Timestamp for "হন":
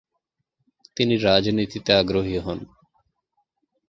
2.37-2.59